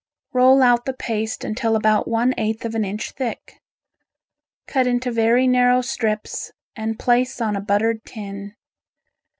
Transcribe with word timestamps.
Roll 0.33 0.63
out 0.63 0.85
the 0.85 0.95
paste 0.95 1.43
until 1.43 1.75
about 1.75 2.07
one 2.07 2.33
eighth 2.35 2.65
of 2.65 2.73
an 2.73 2.83
inch 2.83 3.11
thick. 3.11 3.59
Cut 4.65 4.87
into 4.87 5.11
very 5.11 5.45
narrow 5.45 5.81
strips 5.81 6.51
and 6.75 6.97
place 6.97 7.39
on 7.39 7.55
a 7.55 7.61
buttered 7.61 8.03
tin. 8.03 8.55